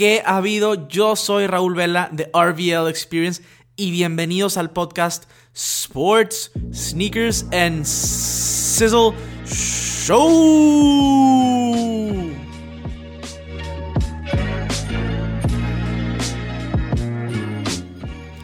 ¿Qué 0.00 0.22
ha 0.24 0.38
habido? 0.38 0.88
Yo 0.88 1.14
soy 1.14 1.46
Raúl 1.46 1.74
Vela 1.74 2.08
de 2.10 2.30
RVL 2.32 2.88
Experience 2.88 3.42
y 3.76 3.90
bienvenidos 3.90 4.56
al 4.56 4.70
podcast 4.70 5.24
Sports, 5.52 6.52
Sneakers 6.72 7.44
and 7.52 7.84
Sizzle 7.84 9.12
Show. 9.44 10.16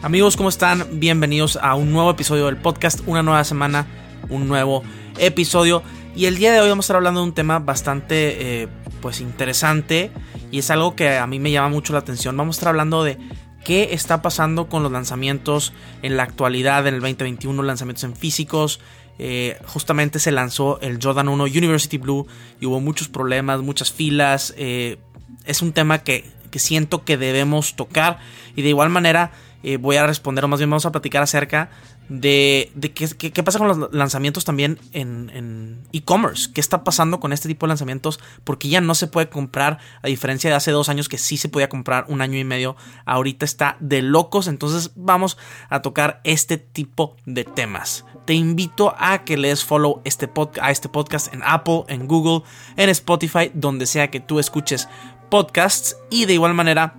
Amigos, 0.03 0.37
¿cómo 0.37 0.49
están? 0.49 0.85
Bienvenidos 0.99 1.57
a 1.59 1.73
un 1.73 1.91
nuevo 1.91 2.11
episodio 2.11 2.45
del 2.45 2.57
podcast, 2.57 2.99
una 3.07 3.23
nueva 3.23 3.43
semana, 3.43 3.87
un 4.29 4.47
nuevo 4.47 4.83
episodio. 5.17 5.81
Y 6.15 6.25
el 6.25 6.37
día 6.37 6.53
de 6.53 6.59
hoy 6.59 6.69
vamos 6.69 6.83
a 6.83 6.85
estar 6.85 6.97
hablando 6.97 7.21
de 7.21 7.25
un 7.25 7.33
tema 7.33 7.57
bastante 7.57 8.61
eh, 8.61 8.67
pues 9.01 9.21
interesante 9.21 10.11
y 10.51 10.59
es 10.59 10.71
algo 10.71 10.95
que 10.95 11.17
a 11.17 11.27
mí 11.27 11.39
me 11.39 11.51
llama 11.51 11.69
mucho 11.69 11.93
la 11.93 11.99
atención. 11.99 12.35
Vamos 12.37 12.55
a 12.55 12.59
estar 12.59 12.69
hablando 12.69 13.03
de 13.03 13.17
qué 13.63 13.89
está 13.91 14.21
pasando 14.21 14.69
con 14.69 14.83
los 14.83 14.91
lanzamientos 14.91 15.73
en 16.01 16.17
la 16.17 16.23
actualidad, 16.23 16.87
en 16.87 16.95
el 16.95 17.01
2021, 17.01 17.61
lanzamientos 17.63 18.03
en 18.03 18.15
físicos. 18.15 18.79
Eh, 19.19 19.57
justamente 19.65 20.19
se 20.19 20.31
lanzó 20.31 20.79
el 20.81 20.99
Jordan 21.01 21.27
1 21.27 21.43
University 21.45 21.97
Blue 21.97 22.27
y 22.61 22.65
hubo 22.65 22.79
muchos 22.79 23.09
problemas, 23.09 23.61
muchas 23.61 23.91
filas. 23.91 24.53
Eh, 24.57 24.97
es 25.45 25.61
un 25.61 25.73
tema 25.73 25.99
que, 25.99 26.25
que 26.51 26.59
siento 26.59 27.03
que 27.03 27.17
debemos 27.17 27.75
tocar 27.75 28.19
y 28.55 28.61
de 28.61 28.69
igual 28.69 28.89
manera 28.89 29.31
eh, 29.63 29.77
voy 29.77 29.95
a 29.95 30.05
responder, 30.05 30.45
o 30.45 30.47
más 30.47 30.59
bien 30.59 30.69
vamos 30.69 30.85
a 30.85 30.91
platicar 30.91 31.23
acerca 31.23 31.71
de, 32.09 32.71
qué, 32.93 33.43
pasa 33.43 33.59
con 33.59 33.67
los 33.67 33.93
lanzamientos 33.93 34.45
también 34.45 34.79
en 34.93 35.81
e-commerce. 35.91 36.49
¿Qué 36.53 36.61
está 36.61 36.83
pasando 36.83 37.19
con 37.19 37.33
este 37.33 37.47
tipo 37.47 37.65
de 37.65 37.69
lanzamientos? 37.69 38.19
Porque 38.43 38.69
ya 38.69 38.81
no 38.81 38.95
se 38.95 39.07
puede 39.07 39.29
comprar, 39.29 39.79
a 40.01 40.07
diferencia 40.07 40.49
de 40.49 40.55
hace 40.55 40.71
dos 40.71 40.89
años 40.89 41.09
que 41.09 41.17
sí 41.17 41.37
se 41.37 41.49
podía 41.49 41.69
comprar 41.69 42.05
un 42.07 42.21
año 42.21 42.37
y 42.37 42.43
medio. 42.43 42.75
Ahorita 43.05 43.45
está 43.45 43.77
de 43.79 44.01
locos. 44.01 44.47
Entonces 44.47 44.91
vamos 44.95 45.37
a 45.69 45.81
tocar 45.81 46.21
este 46.23 46.57
tipo 46.57 47.15
de 47.25 47.43
temas. 47.43 48.05
Te 48.25 48.33
invito 48.33 48.93
a 48.97 49.23
que 49.23 49.37
lees 49.37 49.63
follow 49.63 50.01
este 50.03 50.29
a 50.61 50.71
este 50.71 50.89
podcast 50.89 51.33
en 51.33 51.41
Apple, 51.43 51.83
en 51.87 52.07
Google, 52.07 52.43
en 52.75 52.89
Spotify, 52.89 53.51
donde 53.53 53.85
sea 53.85 54.09
que 54.09 54.19
tú 54.19 54.39
escuches 54.39 54.87
podcasts. 55.29 55.97
Y 56.09 56.25
de 56.25 56.33
igual 56.33 56.53
manera 56.53 56.95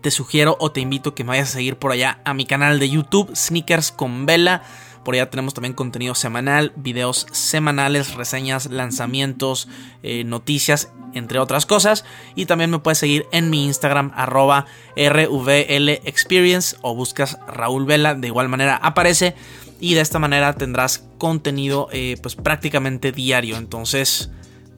te 0.00 0.10
sugiero 0.10 0.56
o 0.60 0.72
te 0.72 0.80
invito 0.80 1.14
que 1.14 1.24
me 1.24 1.28
vayas 1.28 1.50
a 1.50 1.52
seguir 1.52 1.76
por 1.76 1.92
allá 1.92 2.20
a 2.24 2.34
mi 2.34 2.46
canal 2.46 2.78
de 2.78 2.90
YouTube, 2.90 3.34
Sneakers 3.34 3.92
con 3.92 4.26
Vela. 4.26 4.62
Por 5.04 5.14
allá 5.14 5.30
tenemos 5.30 5.54
también 5.54 5.72
contenido 5.72 6.14
semanal, 6.14 6.72
videos 6.76 7.26
semanales, 7.32 8.14
reseñas, 8.14 8.66
lanzamientos, 8.66 9.68
eh, 10.02 10.24
noticias, 10.24 10.92
entre 11.14 11.38
otras 11.38 11.64
cosas. 11.64 12.04
Y 12.34 12.46
también 12.46 12.70
me 12.70 12.80
puedes 12.80 12.98
seguir 12.98 13.26
en 13.32 13.48
mi 13.48 13.64
Instagram, 13.64 14.12
arroba 14.14 14.66
RVLExperience 14.96 16.76
o 16.82 16.94
buscas 16.94 17.38
Raúl 17.46 17.86
Vela. 17.86 18.14
De 18.14 18.26
igual 18.28 18.48
manera 18.48 18.76
aparece. 18.76 19.34
Y 19.80 19.94
de 19.94 20.02
esta 20.02 20.18
manera 20.18 20.52
tendrás 20.52 21.06
contenido 21.16 21.88
eh, 21.92 22.18
pues 22.20 22.36
prácticamente 22.36 23.12
diario. 23.12 23.56
Entonces 23.56 24.30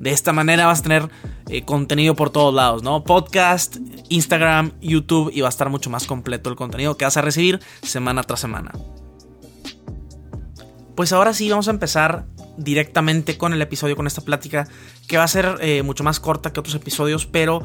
de 0.02 0.10
esta 0.10 0.32
manera 0.32 0.66
vas 0.66 0.80
a 0.80 0.82
tener 0.82 1.08
eh, 1.52 1.64
contenido 1.64 2.14
por 2.14 2.30
todos 2.30 2.54
lados, 2.54 2.82
¿no? 2.82 3.04
Podcast, 3.04 3.76
Instagram, 4.08 4.72
YouTube 4.80 5.30
y 5.34 5.42
va 5.42 5.48
a 5.48 5.50
estar 5.50 5.68
mucho 5.68 5.90
más 5.90 6.06
completo 6.06 6.48
el 6.50 6.56
contenido 6.56 6.96
que 6.96 7.04
vas 7.04 7.16
a 7.16 7.20
recibir 7.20 7.60
semana 7.82 8.22
tras 8.22 8.40
semana. 8.40 8.72
Pues 10.94 11.12
ahora 11.12 11.34
sí 11.34 11.50
vamos 11.50 11.68
a 11.68 11.72
empezar 11.72 12.26
directamente 12.56 13.36
con 13.36 13.52
el 13.52 13.62
episodio, 13.62 13.96
con 13.96 14.06
esta 14.06 14.22
plática, 14.22 14.66
que 15.06 15.18
va 15.18 15.24
a 15.24 15.28
ser 15.28 15.56
eh, 15.60 15.82
mucho 15.82 16.04
más 16.04 16.20
corta 16.20 16.52
que 16.52 16.60
otros 16.60 16.74
episodios, 16.74 17.26
pero 17.26 17.62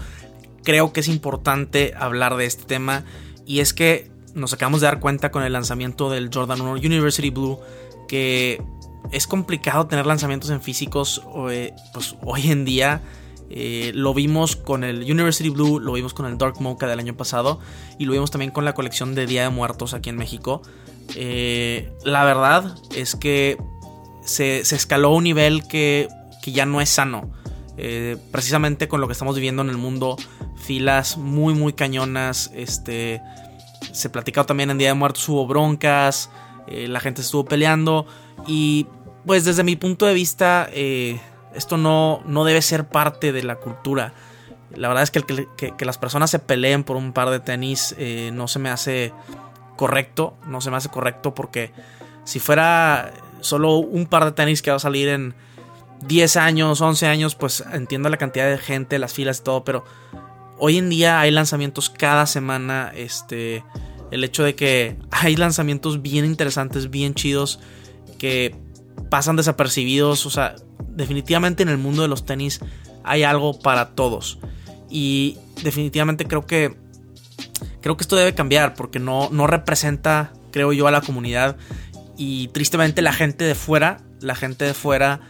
creo 0.64 0.92
que 0.92 1.00
es 1.00 1.08
importante 1.08 1.94
hablar 1.98 2.36
de 2.36 2.46
este 2.46 2.66
tema 2.66 3.06
y 3.46 3.60
es 3.60 3.74
que 3.74 4.12
nos 4.34 4.54
acabamos 4.54 4.82
de 4.82 4.88
dar 4.88 5.00
cuenta 5.00 5.32
con 5.32 5.44
el 5.44 5.54
lanzamiento 5.54 6.10
del 6.10 6.30
Jordan 6.34 6.62
1 6.62 6.72
University 6.74 7.30
Blue 7.30 7.60
que 8.08 8.62
es 9.12 9.28
complicado 9.28 9.88
tener 9.88 10.06
lanzamientos 10.06 10.50
en 10.50 10.62
físicos 10.62 11.22
eh, 11.50 11.74
pues, 11.94 12.16
hoy 12.22 12.52
en 12.52 12.66
día. 12.66 13.02
Eh, 13.50 13.92
lo 13.94 14.14
vimos 14.14 14.56
con 14.56 14.84
el 14.84 15.04
University 15.04 15.50
Blue, 15.50 15.80
lo 15.80 15.94
vimos 15.94 16.14
con 16.14 16.26
el 16.26 16.38
Dark 16.38 16.60
Mocha 16.60 16.88
del 16.88 17.00
año 17.00 17.16
pasado 17.16 17.60
y 17.98 18.06
lo 18.06 18.14
vimos 18.14 18.32
también 18.32 18.52
con 18.52 18.66
la 18.66 18.74
colección 18.74 19.16
de 19.16 19.26
Día 19.26 19.44
de 19.44 19.50
Muertos 19.50 19.94
aquí 19.94 20.10
en 20.10 20.18
México. 20.18 20.62
Eh, 21.16 21.92
la 22.04 22.26
verdad 22.26 22.76
es 22.96 23.16
que 23.16 23.58
se, 24.24 24.60
escaló 24.60 25.10
a 25.10 25.16
un 25.16 25.24
nivel 25.24 25.68
que, 25.68 26.08
ya 26.46 26.66
no 26.66 26.80
es 26.80 26.90
sano. 26.90 27.30
precisamente 28.32 28.88
con 28.88 29.02
lo 29.02 29.08
que 29.08 29.12
estamos 29.12 29.36
viviendo 29.36 29.62
en 29.62 29.70
el 29.70 29.78
mundo, 29.78 30.16
filas 30.56 31.18
muy 31.18 31.54
muy 31.54 31.74
cañonas. 31.74 32.52
Este, 32.56 33.22
se 33.92 34.10
platicado 34.10 34.46
también 34.46 34.70
en 34.70 34.78
Día 34.78 34.88
de 34.88 34.94
Muertos, 34.94 35.28
hubo 35.28 35.46
broncas, 35.46 36.30
la 36.68 37.02
gente 37.02 37.22
estuvo 37.22 37.44
peleando 37.44 38.06
y 38.48 38.88
pues 39.28 39.44
desde 39.44 39.64
mi 39.64 39.76
punto 39.76 40.06
de 40.06 40.14
vista, 40.14 40.70
eh, 40.72 41.20
esto 41.54 41.78
no, 41.78 42.22
no 42.26 42.44
debe 42.44 42.62
ser 42.62 42.88
parte 42.88 43.32
de 43.32 43.44
la 43.44 43.56
cultura. 43.56 44.14
La 44.76 44.88
verdad 44.88 45.04
es 45.04 45.12
que, 45.12 45.86
las 45.86 45.98
personas 45.98 46.30
se 46.30 46.40
peleen 46.40 46.84
por 46.84 46.98
un 46.98 47.14
par 47.14 47.30
de 47.30 47.40
tenis 47.40 47.96
eh, 47.98 48.32
no 48.34 48.48
se 48.48 48.60
me 48.60 48.70
hace 48.70 49.14
correcto. 49.76 50.36
No 50.46 50.62
se 50.62 50.72
me 50.72 50.78
hace 50.78 50.90
correcto 50.90 51.34
porque 51.34 51.72
si 52.26 52.40
fuera 52.40 53.14
solo 53.42 53.78
un 53.78 54.08
par 54.08 54.26
de 54.26 54.32
tenis 54.34 54.62
que 54.62 54.72
va 54.72 54.78
a 54.78 54.80
salir 54.80 55.08
en 55.08 55.36
10 56.06 56.38
años, 56.38 56.82
11 56.82 57.08
años, 57.08 57.36
pues 57.36 57.64
entiendo 57.74 58.10
la 58.10 58.18
cantidad 58.18 58.50
de 58.50 58.58
gente, 58.58 59.00
las 59.00 59.14
filas 59.14 59.40
y 59.40 59.44
todo, 59.44 59.64
pero 59.64 59.84
hoy 60.60 60.78
en 60.78 60.90
día 60.90 61.20
hay 61.20 61.32
lanzamientos 61.32 61.90
cada 61.90 62.26
semana. 62.26 62.92
Este, 62.96 63.64
el 64.12 64.24
hecho 64.24 64.44
de 64.44 64.56
que 64.56 64.98
hay 65.12 65.36
lanzamientos 65.36 66.02
bien 66.02 66.26
interesantes, 66.26 66.90
bien 66.90 67.14
chidos, 67.14 67.60
que 68.18 68.56
pasan 69.10 69.36
desapercibidos. 69.36 70.26
O 70.26 70.30
sea, 70.30 70.56
definitivamente 70.98 71.64
en 71.64 71.70
el 71.70 71.78
mundo 71.78 72.02
de 72.02 72.08
los 72.10 72.26
tenis 72.26 72.60
hay 73.04 73.24
algo 73.24 73.58
para 73.60 73.92
todos. 73.92 74.40
Y 74.90 75.38
definitivamente 75.64 76.26
creo 76.26 76.46
que. 76.46 76.76
Creo 77.82 77.96
que 77.96 78.04
esto 78.04 78.16
debe 78.16 78.34
cambiar. 78.34 78.74
Porque 78.74 79.00
no, 79.00 79.30
no 79.32 79.48
representa, 79.48 80.34
creo 80.52 80.74
yo, 80.74 80.88
a 80.88 80.92
la 80.92 81.02
comunidad. 81.02 81.56
Y 82.18 82.50
tristemente 82.50 83.02
la 83.02 83.14
gente 83.14 83.46
de 83.46 83.56
fuera. 83.56 84.02
La 84.20 84.36
gente 84.36 84.66
de 84.66 84.74
fuera. 84.74 85.22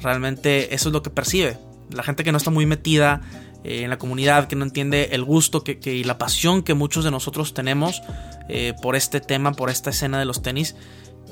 Realmente 0.00 0.74
eso 0.74 0.90
es 0.90 0.92
lo 0.92 1.02
que 1.02 1.10
percibe. 1.10 1.58
La 1.90 2.02
gente 2.02 2.22
que 2.22 2.30
no 2.30 2.38
está 2.38 2.50
muy 2.50 2.66
metida 2.66 3.22
eh, 3.64 3.82
en 3.82 3.90
la 3.90 3.98
comunidad, 3.98 4.46
que 4.46 4.54
no 4.54 4.64
entiende 4.64 5.08
el 5.12 5.24
gusto 5.24 5.64
que, 5.64 5.80
y 5.84 6.04
la 6.04 6.18
pasión 6.18 6.62
que 6.62 6.74
muchos 6.74 7.02
de 7.02 7.10
nosotros 7.10 7.54
tenemos 7.54 8.02
eh, 8.48 8.74
por 8.82 8.94
este 8.94 9.20
tema, 9.20 9.52
por 9.52 9.70
esta 9.70 9.90
escena 9.90 10.18
de 10.18 10.26
los 10.26 10.42
tenis. 10.42 10.76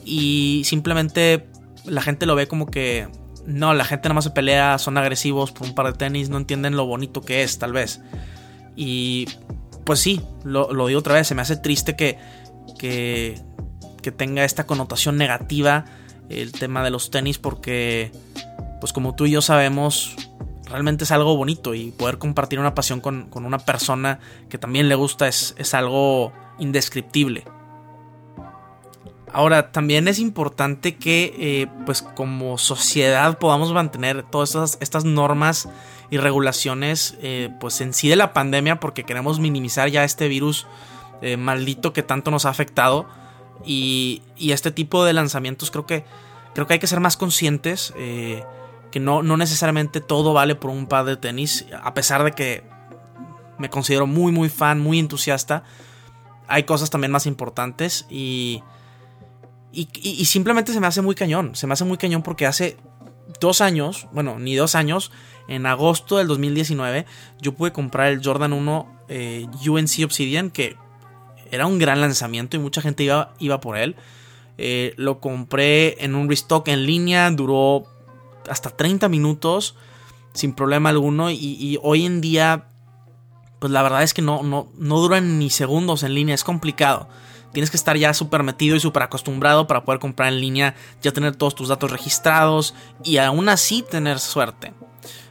Y 0.05 0.63
simplemente 0.65 1.47
la 1.85 2.01
gente 2.03 2.27
lo 2.27 2.35
ve 2.35 2.49
como 2.49 2.67
que 2.67 3.09
no, 3.47 3.75
la 3.75 3.85
gente 3.85 4.09
nada 4.09 4.15
más 4.15 4.25
se 4.25 4.31
pelea, 4.31 4.79
son 4.79 4.99
agresivos 4.99 5.53
por 5.53 5.67
un 5.67 5.75
par 5.75 5.87
de 5.87 5.93
tenis, 5.93 6.29
no 6.29 6.37
entienden 6.37 6.77
lo 6.77 6.87
bonito 6.87 7.23
que 7.23 7.43
es, 7.43 7.59
tal 7.59 7.73
vez. 7.73 8.01
Y 8.75 9.27
pues 9.85 10.01
sí, 10.01 10.21
lo, 10.45 10.69
digo 10.87 10.99
otra 10.99 11.15
vez, 11.15 11.27
se 11.27 11.35
me 11.35 11.43
hace 11.43 11.57
triste 11.57 11.97
que, 11.97 12.19
que, 12.79 13.41
que 14.03 14.13
tenga 14.13 14.45
esta 14.45 14.67
connotación 14.67 15.17
negativa 15.17 15.85
el 16.29 16.53
tema 16.53 16.83
de 16.83 16.91
los 16.91 17.11
tenis 17.11 17.39
porque, 17.39 18.11
pues 18.81 18.93
como 18.93 19.15
tú 19.15 19.27
y 19.27 19.31
yo 19.31 19.43
sabemos, 19.43 20.17
realmente 20.69 21.05
es 21.05 21.11
algo 21.13 21.37
bonito 21.37 21.75
y 21.75 21.93
poder 21.93 22.19
compartir 22.19 22.59
una 22.59 22.75
pasión 22.75 23.01
con, 23.01 23.29
con 23.31 23.45
una 23.45 23.59
persona 23.59 24.19
que 24.49 24.59
también 24.59 24.89
le 24.89 24.95
gusta 24.95 25.29
es, 25.29 25.55
es 25.59 25.75
algo 25.75 26.33
indescriptible. 26.59 27.45
Ahora, 29.33 29.73
también 29.73 30.09
es 30.09 30.19
importante 30.19 30.97
que, 30.97 31.35
eh, 31.39 31.67
pues 31.85 32.03
como 32.03 32.59
sociedad 32.59 33.39
podamos 33.39 33.73
mantener 33.73 34.23
todas 34.23 34.79
estas, 34.81 35.05
normas 35.05 35.69
y 36.11 36.19
regulaciones, 36.19 37.17
eh, 37.21 37.51
pues 37.61 37.81
en 37.81 37.93
sí 37.93 38.09
de 38.09 38.17
la 38.17 38.33
pandemia, 38.33 38.81
porque 38.81 39.05
queremos 39.05 39.41
minimizar 39.41 39.89
ya 39.91 40.05
este 40.05 40.29
virus 40.29 40.67
eh, 41.23 41.37
maldito 41.37 41.93
que 41.93 42.03
tanto 42.03 42.31
nos 42.31 42.47
ha 42.47 42.51
afectado. 42.51 43.07
Y, 43.65 44.23
este 44.39 44.71
tipo 44.71 45.05
de 45.05 45.13
lanzamientos 45.13 45.71
creo 45.71 45.87
que, 45.87 46.05
creo 46.55 46.67
que 46.67 46.75
hay 46.75 46.79
que 46.79 46.87
ser 46.87 47.01
más 47.01 47.17
conscientes, 47.17 47.93
que 47.97 49.01
no, 49.01 49.23
no 49.23 49.37
necesariamente 49.37 50.01
todo 50.01 50.33
vale 50.33 50.55
por 50.55 50.71
un 50.71 50.87
par 50.87 51.05
de 51.05 51.17
tenis, 51.17 51.67
a 51.83 51.93
pesar 51.95 52.23
de 52.23 52.33
que 52.33 52.65
me 53.59 53.71
considero 53.71 54.07
muy, 54.07 54.33
muy 54.33 54.49
fan, 54.49 54.81
muy 54.81 54.99
entusiasta. 54.99 55.65
Hay 56.49 56.63
cosas 56.63 56.91
también 56.91 57.11
más 57.11 57.27
importantes 57.27 58.07
y 58.09 58.63
y, 59.77 60.25
simplemente 60.25 60.73
se 60.73 60.81
me 60.81 60.87
hace 60.87 61.03
muy 61.03 61.15
cañón. 61.15 61.55
Se 61.55 61.67
me 61.67 61.75
hace 61.75 61.85
muy 61.85 61.99
cañón 61.99 62.23
porque 62.23 62.47
hace 62.47 62.77
dos 63.41 63.61
años, 63.61 64.09
bueno, 64.13 64.39
ni 64.39 64.55
dos 64.55 64.75
años, 64.75 65.13
en 65.49 65.67
agosto 65.67 66.17
del 66.17 66.29
2019, 66.29 67.05
yo 67.41 67.55
pude 67.55 67.73
comprar 67.73 68.13
el 68.13 68.25
Jordan 68.25 68.53
1 68.53 69.05
eh, 69.09 69.47
UNC 69.69 70.05
Obsidian, 70.05 70.51
que 70.51 70.77
era 71.51 71.67
un 71.67 71.79
gran 71.79 72.01
lanzamiento 72.01 72.57
y 72.57 72.61
mucha 72.61 72.81
gente 72.81 73.05
iba, 73.05 73.35
iba 73.39 73.61
por 73.61 73.77
él. 73.77 73.97
Eh, 74.59 74.95
lo 74.97 75.21
compré 75.21 76.03
en 76.03 76.15
un 76.15 76.29
restock 76.29 76.67
en 76.69 76.87
línea, 76.87 77.31
duró 77.31 77.85
hasta 78.49 78.71
30 78.71 79.09
minutos 79.09 79.77
sin 80.33 80.55
problema 80.55 80.89
alguno 80.89 81.31
y, 81.31 81.37
y 81.37 81.79
hoy 81.83 82.07
en 82.07 82.21
día 82.21 82.69
pues 83.59 83.73
la 83.73 83.83
verdad 83.83 84.03
es 84.03 84.15
que 84.15 84.23
no, 84.23 84.43
no, 84.43 84.71
no 84.77 85.01
duran 85.01 85.39
ni 85.39 85.51
segundos 85.51 86.03
en 86.03 86.15
línea, 86.15 86.35
es 86.35 86.45
complicado. 86.45 87.09
Tienes 87.53 87.71
que 87.71 87.77
estar 87.77 87.97
ya 87.97 88.13
súper 88.15 88.43
metido 88.43 88.77
y 88.77 88.81
súper 88.81 89.05
acostumbrado 89.05 89.67
para 89.67 89.85
poder 89.85 90.01
comprar 90.01 90.33
en 90.33 90.41
línea, 90.41 90.75
ya 91.03 91.13
tener 91.13 91.37
todos 91.37 91.55
tus 91.55 91.69
datos 91.69 91.91
registrados 91.91 92.75
y 93.03 93.19
aún 93.19 93.49
así 93.49 93.83
tener 93.83 94.19
suerte. 94.19 94.73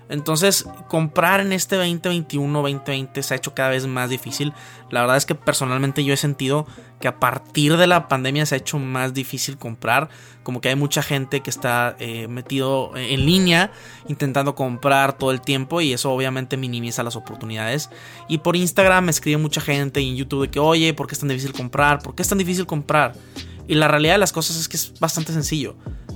Entonces, 0.07 0.65
comprar 0.87 1.39
en 1.39 1.51
este 1.51 1.77
2021-2020 1.77 3.21
se 3.21 3.33
ha 3.33 3.37
hecho 3.37 3.55
cada 3.55 3.69
vez 3.69 3.87
más 3.87 4.09
difícil. 4.09 4.53
La 4.95 5.01
verdad 5.01 5.17
es 5.17 5.25
que 5.25 5.35
personalmente 5.35 6.05
yo 6.05 6.13
he 6.13 6.17
sentido 6.17 6.65
que 7.01 7.09
a 7.09 7.19
partir 7.19 7.75
de 7.75 7.85
la 7.85 8.07
pandemia 8.07 8.45
se 8.45 8.55
ha 8.55 8.59
hecho 8.59 8.79
más 8.79 9.13
difícil 9.13 9.57
comprar. 9.57 10.07
Como 10.41 10.61
que 10.61 10.69
hay 10.69 10.77
mucha 10.77 11.03
gente 11.03 11.41
que 11.41 11.49
está 11.49 11.97
eh, 11.99 12.29
metido 12.29 12.95
en 12.95 13.25
línea 13.25 13.73
intentando 14.07 14.55
comprar 14.55 15.17
todo 15.17 15.31
el 15.31 15.41
tiempo 15.41 15.81
y 15.81 15.91
eso 15.91 16.13
obviamente 16.13 16.55
minimiza 16.55 17.03
las 17.03 17.17
oportunidades. 17.17 17.89
Y 18.29 18.37
por 18.37 18.55
Instagram 18.55 19.03
me 19.03 19.11
escribe 19.11 19.37
mucha 19.37 19.59
gente 19.59 19.99
y 19.99 20.11
en 20.11 20.15
YouTube 20.15 20.43
de 20.43 20.51
que, 20.51 20.59
oye, 20.59 20.93
¿por 20.93 21.07
qué 21.07 21.15
es 21.15 21.19
tan 21.19 21.27
difícil 21.27 21.51
comprar? 21.51 21.99
¿Por 21.99 22.15
qué 22.15 22.21
es 22.21 22.29
tan 22.29 22.37
difícil 22.37 22.65
comprar? 22.65 23.15
Y 23.67 23.75
la 23.75 23.89
realidad 23.89 24.13
de 24.13 24.19
las 24.19 24.31
cosas 24.31 24.55
es 24.55 24.69
que 24.69 24.77
es 24.77 24.97
bastante 24.97 25.33
sencillo. 25.33 25.75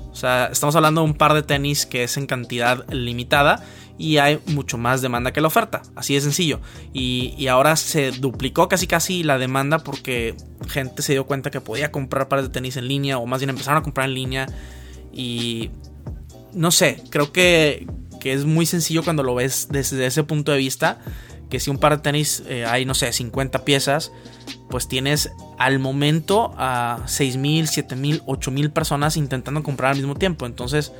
O 0.09 0.15
sea, 0.15 0.45
estamos 0.45 0.73
hablando 0.77 1.01
de 1.01 1.07
un 1.07 1.15
par 1.15 1.33
de 1.33 1.43
tenis 1.43 1.85
que 1.85 2.03
es 2.03 2.15
en 2.15 2.27
cantidad 2.27 2.89
limitada 2.93 3.61
y 3.99 4.17
hay 4.17 4.39
mucho 4.47 4.77
más 4.77 5.01
demanda 5.01 5.33
que 5.33 5.41
la 5.41 5.47
oferta. 5.47 5.81
Así 5.93 6.15
de 6.15 6.21
sencillo. 6.21 6.61
Y, 6.93 7.47
ahora 7.47 7.75
se 7.75 8.11
duplicó 8.11 8.69
casi 8.69 8.87
casi 8.87 9.23
la 9.23 9.37
demanda 9.37 9.79
porque 9.79 10.35
gente 10.69 11.01
se 11.01 11.11
dio 11.11 11.25
cuenta 11.25 11.51
que 11.51 11.59
podía 11.59 11.91
comprar 11.91 12.29
pares 12.29 12.45
de 12.45 12.51
tenis 12.51 12.77
en 12.77 12.87
línea 12.87 13.17
o 13.17 13.25
más 13.25 13.41
bien 13.41 13.49
empezaron 13.49 13.81
a 13.81 13.83
comprar 13.83 14.07
en 14.07 14.15
línea. 14.15 14.47
Y 15.11 15.71
no 16.53 16.71
sé, 16.71 17.03
creo 17.09 17.33
que, 17.33 17.87
que 18.21 18.31
es 18.31 18.45
muy 18.45 18.65
sencillo 18.65 19.03
cuando 19.03 19.21
lo 19.21 19.35
ves 19.35 19.67
desde 19.69 20.05
ese 20.05 20.23
punto 20.23 20.53
de 20.53 20.57
vista. 20.57 20.99
Que 21.49 21.59
si 21.59 21.69
un 21.69 21.77
par 21.77 21.97
de 21.97 22.01
tenis 22.01 22.43
eh, 22.47 22.65
hay, 22.65 22.85
no 22.85 22.93
sé, 22.93 23.11
50 23.11 23.65
piezas, 23.65 24.13
pues 24.69 24.87
tienes 24.87 25.31
al 25.57 25.79
momento 25.79 26.53
a 26.57 26.99
6.000, 27.05 27.63
7.000, 27.63 28.23
8.000 28.23 28.71
personas 28.71 29.17
intentando 29.17 29.61
comprar 29.61 29.91
al 29.91 29.97
mismo 29.97 30.15
tiempo. 30.15 30.45
Entonces 30.45 30.93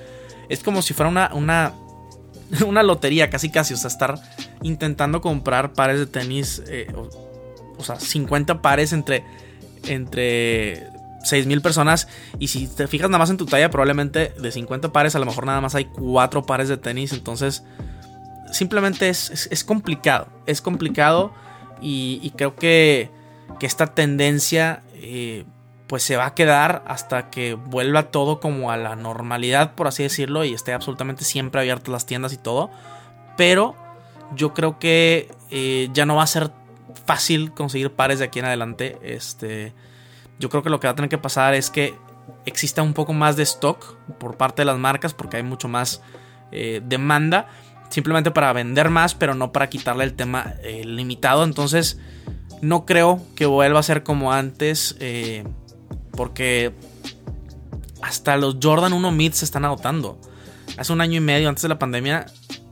es 0.50 0.63
como 0.63 0.81
si 0.81 0.94
fuera 0.94 1.30
una 1.34 1.74
una 2.66 2.84
lotería 2.84 3.30
casi 3.30 3.50
casi, 3.50 3.74
o 3.74 3.78
sea, 3.78 3.90
estar 3.90 4.19
intentando 4.62 5.22
comprar 5.22 5.74
pares 5.74 6.00
de 6.00 6.06
tenis, 6.06 6.63
eh, 6.68 6.88
o, 7.78 7.84
sea, 7.84 8.00
50 8.00 8.62
pares 8.62 8.94
entre, 8.94 9.24
entre 9.86 10.90
6.000 11.22 11.62
personas. 11.62 12.07
Y 12.40 12.48
si 12.48 12.68
te 12.68 12.88
fijas 12.88 13.10
nada 13.10 13.19
más 13.19 13.30
en 13.30 13.38
tu 13.38 13.46
talla, 13.46 13.69
probablemente 13.69 14.34
de 14.40 14.51
50 14.51 14.92
pares 14.92 15.16
a 15.16 15.19
lo 15.19 15.25
mejor 15.25 15.46
nada 15.46 15.62
más 15.62 15.75
hay 15.75 15.86
4 15.86 16.46
pares 16.46 16.69
de 16.69 16.78
tenis, 16.78 17.13
entonces 17.13 17.63
simplemente 18.51 19.10
es, 19.10 19.63
complicado, 19.66 20.28
es 20.46 20.62
complicado. 20.62 21.34
Y, 21.81 22.34
creo 22.36 22.56
que, 22.56 23.10
que, 23.60 23.66
esta 23.66 23.88
tendencia... 23.88 24.84
Eh, 24.96 25.46
pues 25.89 26.03
se 26.03 26.18
va 26.18 26.27
a 26.27 26.36
quedar 26.36 26.83
hasta 26.86 27.31
que 27.31 27.56
vuelva 27.56 28.12
todo 28.12 28.39
como 28.39 28.69
a 28.69 28.77
la 28.77 28.95
normalidad, 28.95 29.74
por 29.74 29.88
así 29.88 30.03
decirlo, 30.03 30.45
y 30.45 30.53
esté 30.53 30.71
absolutamente 30.71 31.25
siempre 31.25 31.59
abiertas 31.59 31.89
las 31.89 32.06
tiendas 32.06 32.31
y 32.31 32.38
todo. 32.38 32.69
Pero 33.36 33.75
yo 34.36 34.53
creo 34.53 34.77
que 34.77 35.31
eh, 35.50 35.89
ya 35.91 36.06
no 36.06 36.15
va 36.15 36.24
a 36.24 36.27
ser 36.27 36.51
fácil 37.06 37.53
conseguir 37.53 37.91
pares 37.91 38.19
de 38.19 38.25
aquí 38.25 38.38
en 38.38 38.45
adelante. 38.45 39.00
Este, 39.01 39.74
yo 40.38 40.50
creo 40.50 40.62
que 40.62 40.69
lo 40.69 40.80
que 40.80 40.86
va 40.86 40.91
a 40.91 40.95
tener 40.95 41.09
que 41.09 41.18
pasar 41.18 41.56
es 41.56 41.71
que 41.71 41.95
exista 42.45 42.83
un 42.83 42.94
poco 42.94 43.13
más 43.13 43.36
de 43.36 43.41
stock 43.41 43.95
por 44.19 44.38
parte 44.38 44.62
de 44.62 44.68
las 44.68 44.77
marcas, 44.77 45.15
porque 45.15 45.38
hay 45.38 45.44
mucho 45.44 45.68
más 45.68 46.03
eh, 46.51 46.81
demanda, 46.86 47.47
simplemente 47.89 48.30
para 48.30 48.53
vender 48.53 48.91
más, 48.91 49.15
pero 49.15 49.33
no 49.33 49.51
para 49.51 49.71
quitarle 49.71 50.03
el 50.03 50.13
tema 50.13 50.53
eh, 50.62 50.83
limitado. 50.86 51.44
Entonces, 51.44 52.00
no 52.62 52.86
creo 52.86 53.19
que 53.36 53.47
vuelva 53.47 53.80
a 53.80 53.83
ser 53.83 54.03
como 54.03 54.31
antes. 54.31 54.95
Porque 56.19 56.74
hasta 58.01 58.36
los 58.36 58.57
Jordan 58.62 58.92
1 58.92 59.10
Mid 59.13 59.31
se 59.31 59.45
están 59.45 59.63
agotando. 59.63 60.19
Hace 60.77 60.92
un 60.92 61.00
año 61.00 61.16
y 61.16 61.21
medio 61.21 61.48
antes 61.48 61.62
de 61.62 61.69
la 61.69 61.80
pandemia, 61.80 62.25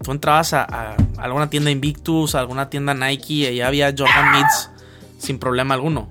tú 0.04 0.12
entrabas 0.12 0.52
a, 0.52 0.98
alguna 1.18 1.50
tienda 1.50 1.72
Invictus, 1.72 2.36
a 2.36 2.42
alguna 2.42 2.70
tienda 2.70 2.94
Nike 2.94 3.50
y 3.50 3.56
ya 3.56 3.68
había 3.68 3.96
Jordan 3.98 4.34
Mids 4.34 4.70
sin 5.18 5.40
problema 5.40 5.76
alguno. 5.76 6.10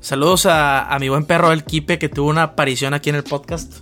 Saludos 0.00 0.44
a, 0.44 0.94
mi 1.00 1.08
buen 1.08 1.24
perro 1.24 1.52
el 1.52 1.64
Kipe 1.64 1.98
que 1.98 2.10
tuvo 2.10 2.28
una 2.28 2.42
aparición 2.42 2.92
aquí 2.92 3.08
en 3.08 3.16
el 3.16 3.24
podcast. 3.24 3.78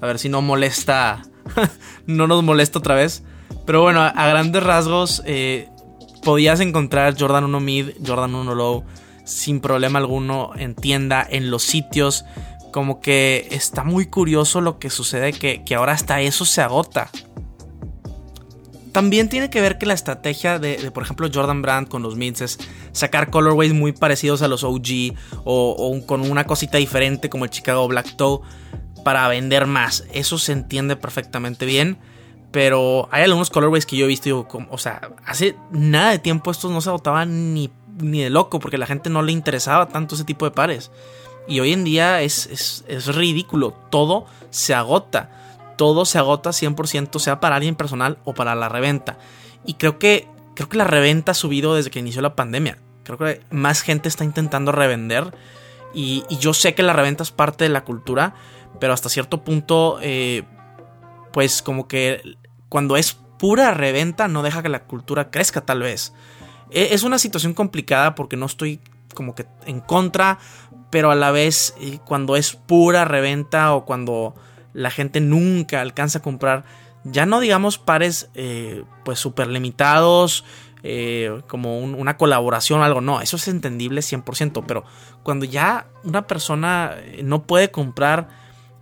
A 0.00 0.06
ver 0.06 0.20
si 0.20 0.28
no 0.28 0.42
molesta, 0.42 1.22
no 2.06 2.28
nos 2.28 2.44
molesta 2.44 2.78
otra 2.78 2.94
vez. 2.94 3.24
Pero 3.66 3.82
bueno, 3.82 4.00
a, 4.00 4.28
grandes 4.28 4.62
rasgos, 4.62 5.24
eh, 5.26 5.68
podías 6.22 6.60
encontrar 6.60 7.16
Jordan 7.18 7.42
1 7.42 7.58
Mid, 7.58 7.88
Jordan 8.06 8.32
1 8.32 8.54
Low 8.54 8.84
sin 9.24 9.60
problema 9.60 9.98
alguno 9.98 10.52
en 10.56 10.74
tienda, 10.74 11.26
en 11.28 11.50
los 11.50 11.62
sitios. 11.62 12.24
Como 12.72 13.00
que 13.00 13.48
está 13.50 13.84
muy 13.84 14.06
curioso 14.06 14.60
lo 14.60 14.78
que 14.78 14.90
sucede, 14.90 15.32
que, 15.32 15.74
ahora 15.74 15.92
hasta 15.92 16.20
eso 16.20 16.44
se 16.44 16.60
agota. 16.60 17.10
También 18.92 19.28
tiene 19.28 19.50
que 19.50 19.60
ver 19.60 19.78
que 19.78 19.86
la 19.86 19.94
estrategia 19.94 20.58
de, 20.58 20.90
por 20.92 21.02
ejemplo, 21.02 21.28
Jordan 21.32 21.62
Brand 21.62 21.88
con 21.88 22.02
los 22.02 22.16
mids 22.16 22.40
es 22.42 22.58
sacar 22.92 23.30
colorways 23.30 23.72
muy 23.72 23.92
parecidos 23.92 24.42
a 24.42 24.48
los 24.48 24.62
OG 24.62 25.14
o, 25.44 26.00
con 26.06 26.20
una 26.20 26.44
cosita 26.44 26.78
diferente 26.78 27.28
como 27.28 27.44
el 27.44 27.50
Chicago 27.50 27.88
Black 27.88 28.16
Toe 28.16 28.40
para 29.04 29.26
vender 29.28 29.66
más. 29.66 30.04
Eso 30.12 30.38
se 30.38 30.52
entiende 30.52 30.96
perfectamente 30.96 31.66
bien. 31.66 31.98
Pero 32.52 33.08
hay 33.10 33.24
algunos 33.24 33.50
colorways 33.50 33.84
que 33.84 33.96
yo 33.96 34.04
he 34.04 34.08
visto, 34.08 34.46
o 34.70 34.78
sea, 34.78 35.10
hace 35.26 35.56
nada 35.72 36.12
de 36.12 36.20
tiempo 36.20 36.52
estos 36.52 36.70
no 36.70 36.80
se 36.80 36.88
agotaban 36.88 37.52
ni 37.52 37.68
ni 37.98 38.22
de 38.22 38.30
loco, 38.30 38.60
porque 38.60 38.78
la 38.78 38.86
gente 38.86 39.10
no 39.10 39.22
le 39.22 39.32
interesaba 39.32 39.88
tanto 39.88 40.14
ese 40.14 40.24
tipo 40.24 40.44
de 40.44 40.50
pares. 40.50 40.90
Y 41.46 41.60
hoy 41.60 41.72
en 41.72 41.84
día 41.84 42.22
es, 42.22 42.84
ridículo, 43.06 43.72
todo 43.90 44.26
se 44.50 44.74
agota, 44.74 45.30
todo 45.76 46.04
se 46.04 46.18
agota 46.18 46.50
100%, 46.50 47.18
sea 47.18 47.40
para 47.40 47.56
alguien 47.56 47.76
personal 47.76 48.18
o 48.24 48.34
para 48.34 48.54
la 48.54 48.68
reventa. 48.68 49.18
Y 49.64 49.74
creo 49.74 49.98
que, 49.98 50.28
creo 50.54 50.68
que 50.68 50.78
la 50.78 50.84
reventa 50.84 51.32
ha 51.32 51.34
subido 51.34 51.74
desde 51.74 51.90
que 51.90 51.98
inició 51.98 52.22
la 52.22 52.36
pandemia. 52.36 52.78
Creo 53.02 53.18
que 53.18 53.42
más 53.50 53.82
gente 53.82 54.08
está 54.08 54.24
intentando 54.24 54.72
revender. 54.72 55.34
Y, 55.92 56.24
yo 56.38 56.54
sé 56.54 56.74
que 56.74 56.82
la 56.82 56.94
reventa 56.94 57.22
es 57.22 57.30
parte 57.30 57.64
de 57.64 57.70
la 57.70 57.84
cultura, 57.84 58.34
pero 58.80 58.92
hasta 58.92 59.08
cierto 59.08 59.44
punto, 59.44 59.98
eh, 60.00 60.44
pues 61.32 61.62
como 61.62 61.86
que 61.86 62.36
cuando 62.68 62.96
es 62.96 63.16
pura 63.38 63.72
reventa 63.72 64.26
no 64.28 64.42
deja 64.42 64.62
que 64.62 64.68
la 64.68 64.84
cultura 64.84 65.30
crezca 65.30 65.60
tal 65.60 65.80
vez. 65.80 66.14
E, 66.70 66.94
es 66.94 67.02
una 67.02 67.18
situación 67.18 67.54
complicada 67.54 68.14
porque 68.14 68.36
no 68.36 68.46
estoy 68.46 68.80
como 69.14 69.34
que 69.34 69.46
en 69.66 69.80
contra, 69.80 70.38
pero 70.90 71.10
a 71.10 71.14
la 71.14 71.30
vez 71.30 71.74
eh, 71.80 71.98
cuando 72.04 72.36
es 72.36 72.54
pura 72.54 73.04
reventa 73.04 73.74
o 73.74 73.84
cuando 73.84 74.34
la 74.72 74.90
gente 74.90 75.20
nunca 75.20 75.80
alcanza 75.80 76.18
a 76.18 76.22
comprar, 76.22 76.64
ya 77.04 77.26
no 77.26 77.40
digamos 77.40 77.78
pares 77.78 78.30
eh, 78.34 78.84
pues 79.04 79.18
súper 79.18 79.48
limitados, 79.48 80.44
eh, 80.82 81.40
como 81.46 81.78
una 81.78 82.16
colaboración 82.18 82.80
o 82.80 82.84
algo, 82.84 83.00
no, 83.00 83.20
eso 83.20 83.36
es 83.36 83.48
entendible 83.48 84.02
100%, 84.02 84.64
pero 84.66 84.84
cuando 85.22 85.46
ya 85.46 85.86
una 86.02 86.26
persona 86.26 86.94
no 87.22 87.44
puede 87.44 87.70
comprar 87.70 88.28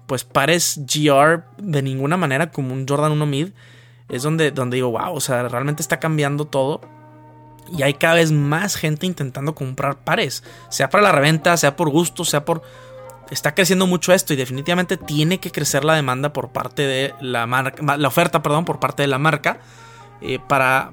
pues 0.07 0.25
pares 0.25 0.81
GR 0.85 1.45
de 1.59 1.83
ninguna 1.83 2.17
manera 2.17 2.51
como 2.51 2.75
un 2.75 2.87
Jordan 2.89 3.13
1 3.13 3.27
Mid, 3.27 3.49
es 4.09 4.23
donde, 4.23 4.51
donde 4.51 4.75
digo, 4.77 4.91
wow, 4.91 5.15
o 5.15 5.21
sea, 5.21 5.49
realmente 5.49 5.81
está 5.81 6.01
cambiando 6.01 6.45
todo 6.45 6.81
y 7.71 7.83
hay 7.83 7.95
cada 7.95 8.15
vez 8.15 8.33
más 8.33 8.77
gente 8.77 9.07
intentando 9.07 9.55
comprar 9.55 9.99
pares, 9.99 10.43
sea 10.69 10.91
para 10.91 11.05
la 11.05 11.13
reventa, 11.13 11.57
sea 11.57 11.77
por 11.77 11.91
gusto, 11.91 12.25
sea 12.25 12.45
por... 12.45 12.63
Está 13.31 13.55
creciendo 13.55 13.87
mucho 13.87 14.13
esto 14.13 14.35
y 14.35 14.37
definitivamente 14.37 14.99
tiene 14.99 15.41
que 15.41 15.51
crecer 15.51 15.85
la 15.85 15.95
demanda 15.95 16.35
por 16.35 16.51
parte 16.51 16.83
de 16.83 17.15
la 17.21 17.47
marca, 17.47 17.97
la 17.97 18.09
oferta, 18.09 18.43
perdón, 18.43 18.67
por 18.67 18.79
parte 18.79 19.03
de 19.03 19.09
la 19.09 19.19
marca, 19.19 19.61
eh, 20.21 20.39
para... 20.47 20.93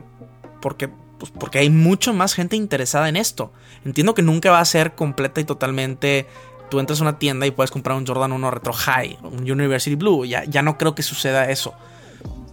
Porque, 0.61 0.87
pues 0.87 1.31
porque 1.37 1.59
hay 1.59 1.69
mucho 1.69 2.13
más 2.13 2.33
gente 2.33 2.55
interesada 2.55 3.09
en 3.09 3.17
esto. 3.17 3.51
Entiendo 3.83 4.13
que 4.13 4.21
nunca 4.21 4.51
va 4.51 4.59
a 4.59 4.65
ser 4.65 4.95
completa 4.95 5.41
y 5.41 5.43
totalmente 5.43 6.27
tú 6.69 6.79
entras 6.79 6.99
a 6.99 7.03
una 7.03 7.19
tienda 7.19 7.45
y 7.45 7.51
puedes 7.51 7.71
comprar 7.71 7.97
un 7.97 8.05
Jordan 8.05 8.31
1 8.31 8.51
Retro 8.51 8.73
High, 8.73 9.17
un 9.23 9.49
University 9.49 9.95
Blue, 9.95 10.25
ya, 10.25 10.45
ya 10.45 10.61
no 10.61 10.77
creo 10.77 10.95
que 10.95 11.03
suceda 11.03 11.49
eso. 11.49 11.73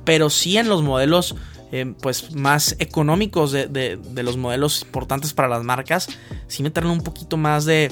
Pero 0.04 0.30
sí 0.30 0.56
en 0.56 0.68
los 0.68 0.82
modelos 0.82 1.36
eh, 1.72 1.94
pues 2.00 2.34
más 2.34 2.76
económicos 2.78 3.52
de, 3.52 3.98
los 4.14 4.36
modelos 4.36 4.82
importantes 4.82 5.32
para 5.32 5.48
las 5.48 5.62
marcas, 5.64 6.08
sí 6.46 6.62
meterle 6.62 6.90
un 6.90 7.02
poquito 7.02 7.36
más 7.36 7.64
de, 7.64 7.90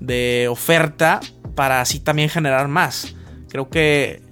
de 0.00 0.48
oferta 0.48 1.20
para 1.54 1.80
así 1.80 2.00
también 2.00 2.28
generar 2.28 2.68
más. 2.68 3.14
Creo 3.48 3.68
que, 3.70 4.22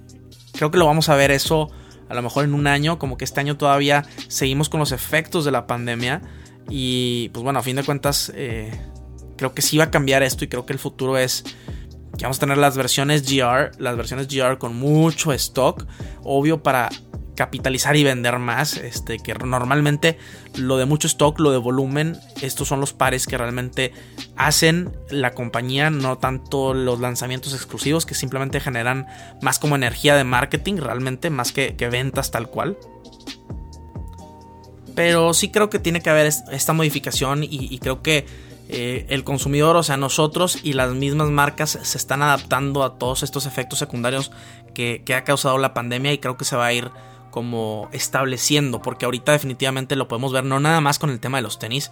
creo 0.53 0.71
que 0.71 0.77
lo 0.77 0.85
vamos 0.85 1.09
a 1.09 1.15
ver 1.15 1.31
eso 1.31 1.71
a 2.09 2.13
lo 2.13 2.21
mejor 2.21 2.45
en 2.45 2.53
un 2.53 2.67
año, 2.67 2.99
como 2.99 3.17
que 3.17 3.25
este 3.25 3.39
año 3.39 3.57
todavía 3.57 4.05
seguimos 4.27 4.69
con 4.69 4.79
los 4.79 4.91
efectos 4.91 5.45
de 5.45 5.51
la 5.51 5.67
pandemia 5.67 6.21
y 6.69 7.29
pues 7.29 7.43
bueno, 7.43 7.59
a 7.59 7.63
fin 7.63 7.75
de 7.75 7.83
cuentas 7.83 8.31
eh, 8.35 8.71
creo 9.37 9.53
que 9.53 9.61
sí 9.61 9.77
va 9.77 9.85
a 9.85 9.91
cambiar 9.91 10.23
esto 10.23 10.45
y 10.45 10.47
creo 10.47 10.65
que 10.65 10.73
el 10.73 10.79
futuro 10.79 11.17
es 11.17 11.43
que 12.17 12.23
vamos 12.23 12.37
a 12.37 12.41
tener 12.41 12.57
las 12.57 12.77
versiones 12.77 13.23
GR, 13.23 13.71
las 13.77 13.97
versiones 13.97 14.27
GR 14.27 14.57
con 14.57 14.75
mucho 14.75 15.33
stock, 15.33 15.85
obvio 16.23 16.63
para 16.63 16.89
capitalizar 17.35 17.95
y 17.95 18.03
vender 18.03 18.39
más. 18.39 18.77
Este, 18.77 19.19
que 19.19 19.33
normalmente 19.35 20.17
lo 20.55 20.77
de 20.77 20.85
mucho 20.85 21.07
stock, 21.07 21.39
lo 21.39 21.51
de 21.51 21.57
volumen, 21.57 22.17
estos 22.41 22.67
son 22.67 22.79
los 22.79 22.93
pares 22.93 23.27
que 23.27 23.37
realmente 23.37 23.93
hacen 24.35 24.91
la 25.09 25.33
compañía, 25.33 25.89
no 25.89 26.17
tanto 26.17 26.73
los 26.73 26.99
lanzamientos 26.99 27.53
exclusivos 27.53 28.05
que 28.05 28.15
simplemente 28.15 28.59
generan 28.59 29.05
más 29.41 29.59
como 29.59 29.75
energía 29.75 30.15
de 30.15 30.23
marketing, 30.23 30.77
realmente, 30.77 31.29
más 31.29 31.51
que, 31.51 31.75
ventas 31.91 32.31
tal 32.31 32.49
cual. 32.49 32.77
Pero 34.95 35.33
sí 35.33 35.51
creo 35.51 35.69
que 35.69 35.77
tiene 35.77 36.01
que 36.01 36.09
haber 36.09 36.25
esta 36.25 36.73
modificación 36.73 37.43
y, 37.43 37.77
creo 37.79 38.01
que 38.01 38.25
eh, 38.69 39.05
el 39.09 39.23
consumidor, 39.23 39.75
o 39.75 39.83
sea, 39.83 39.97
nosotros 39.97 40.57
y 40.63 40.73
las 40.73 40.93
mismas 40.93 41.29
marcas 41.29 41.77
se 41.81 41.97
están 41.97 42.23
adaptando 42.23 42.83
a 42.83 42.97
todos 42.97 43.21
estos 43.21 43.45
efectos 43.45 43.77
secundarios 43.77 44.31
que, 44.73 45.03
que 45.05 45.13
ha 45.13 45.23
causado 45.23 45.57
la 45.57 45.73
pandemia 45.73 46.13
y 46.13 46.17
creo 46.17 46.37
que 46.37 46.45
se 46.45 46.55
va 46.55 46.67
a 46.67 46.73
ir 46.73 46.89
como 47.35 47.89
estableciendo, 47.91 48.81
porque 48.81 49.03
ahorita 49.03 49.33
definitivamente 49.33 49.97
lo 49.97 50.07
podemos 50.07 50.31
ver 50.31 50.45
no 50.45 50.61
nada 50.61 50.79
más 50.79 50.99
con 50.99 51.09
el 51.09 51.19
tema 51.19 51.37
de 51.37 51.41
los 51.41 51.59
tenis, 51.59 51.91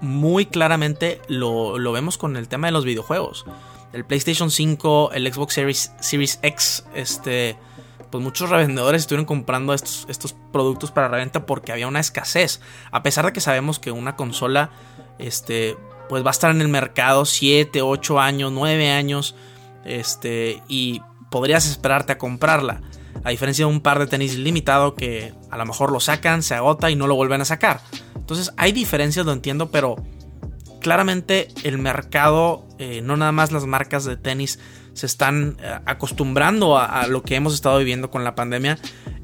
muy 0.00 0.46
claramente 0.46 1.20
lo, 1.28 1.74
vemos 1.92 2.16
con 2.16 2.34
el 2.38 2.48
tema 2.48 2.68
de 2.68 2.72
los 2.72 2.86
videojuegos. 2.86 3.44
El 3.92 4.06
PlayStation 4.06 4.50
5, 4.50 5.10
el 5.12 5.30
Xbox 5.30 5.52
Series, 5.52 5.92
Series 6.00 6.38
X, 6.40 6.86
este, 6.94 7.58
pues 8.08 8.24
muchos 8.24 8.48
revendedores 8.48 9.02
estuvieron 9.02 9.26
comprando 9.26 9.74
estos, 9.74 10.06
estos 10.08 10.34
productos 10.50 10.90
para 10.90 11.08
reventa 11.08 11.44
porque 11.44 11.72
había 11.72 11.86
una 11.86 12.00
escasez. 12.00 12.62
A 12.90 13.02
pesar 13.02 13.26
de 13.26 13.34
que 13.34 13.42
sabemos 13.42 13.78
que 13.80 13.90
una 13.90 14.16
consola, 14.16 14.70
este, 15.18 15.76
pues 16.08 16.24
va 16.24 16.28
a 16.28 16.30
estar 16.30 16.50
en 16.52 16.62
el 16.62 16.68
mercado 16.68 17.26
7, 17.26 17.82
8 17.82 18.18
años, 18.18 18.50
9 18.50 18.90
años, 18.92 19.34
este, 19.84 20.62
y 20.68 21.02
podrías 21.30 21.66
esperarte 21.66 22.12
a 22.12 22.18
comprarla. 22.18 22.80
A 23.24 23.30
diferencia 23.30 23.66
de 23.66 23.70
un 23.70 23.80
par 23.80 23.98
de 23.98 24.06
tenis 24.06 24.36
limitado 24.36 24.94
que 24.94 25.34
a 25.50 25.58
lo 25.58 25.66
mejor 25.66 25.92
lo 25.92 26.00
sacan, 26.00 26.42
se 26.42 26.54
agota 26.54 26.90
y 26.90 26.96
no 26.96 27.06
lo 27.06 27.14
vuelven 27.14 27.40
a 27.40 27.44
sacar. 27.44 27.80
Entonces 28.14 28.52
hay 28.56 28.72
diferencias, 28.72 29.26
lo 29.26 29.32
entiendo, 29.32 29.70
pero 29.70 29.96
claramente 30.80 31.48
el 31.62 31.78
mercado, 31.78 32.66
eh, 32.78 33.00
no 33.02 33.16
nada 33.16 33.32
más 33.32 33.52
las 33.52 33.66
marcas 33.66 34.04
de 34.04 34.16
tenis, 34.16 34.58
se 34.94 35.06
están 35.06 35.56
eh, 35.62 35.78
acostumbrando 35.86 36.76
a, 36.76 37.06
lo 37.06 37.22
que 37.22 37.36
hemos 37.36 37.54
estado 37.54 37.78
viviendo 37.78 38.10
con 38.10 38.24
la 38.24 38.34
pandemia. 38.34 38.78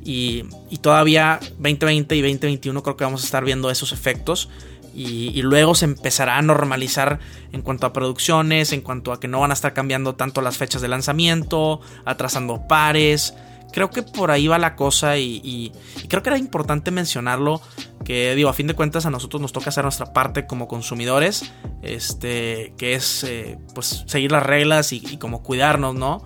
Y, 0.04 0.44
todavía 0.80 1.40
2020 1.58 2.14
y 2.14 2.22
2021 2.22 2.82
creo 2.82 2.96
que 2.96 3.04
vamos 3.04 3.22
a 3.22 3.24
estar 3.24 3.44
viendo 3.44 3.70
esos 3.70 3.92
efectos. 3.92 4.48
Y, 4.94 5.28
y, 5.38 5.42
luego 5.42 5.74
se 5.74 5.84
empezará 5.84 6.38
a 6.38 6.42
normalizar 6.42 7.18
en 7.52 7.60
cuanto 7.62 7.86
a 7.86 7.92
producciones, 7.92 8.72
en 8.72 8.80
cuanto 8.80 9.12
a 9.12 9.20
que 9.20 9.28
no 9.28 9.40
van 9.40 9.50
a 9.50 9.54
estar 9.54 9.74
cambiando 9.74 10.14
tanto 10.14 10.40
las 10.40 10.56
fechas 10.56 10.80
de 10.80 10.88
lanzamiento, 10.88 11.80
atrasando 12.04 12.66
pares. 12.68 13.34
Creo 13.72 13.90
que 13.90 14.02
por 14.02 14.30
ahí 14.30 14.46
va 14.46 14.58
la 14.58 14.74
cosa 14.74 15.18
y, 15.18 15.72
creo 16.08 16.22
que 16.22 16.30
era 16.30 16.38
importante 16.38 16.90
mencionarlo. 16.90 17.60
Que 18.04 18.34
digo, 18.34 18.48
a 18.48 18.54
fin 18.54 18.66
de 18.66 18.74
cuentas 18.74 19.04
a 19.04 19.10
nosotros 19.10 19.42
nos 19.42 19.52
toca 19.52 19.70
hacer 19.70 19.84
nuestra 19.84 20.12
parte 20.12 20.46
como 20.46 20.68
consumidores. 20.68 21.52
Este, 21.82 22.72
que 22.78 22.94
es 22.94 23.24
eh, 23.24 23.58
pues 23.74 24.04
seguir 24.06 24.32
las 24.32 24.42
reglas 24.42 24.92
y, 24.92 25.18
como 25.18 25.42
cuidarnos, 25.42 25.94
¿no? 25.94 26.22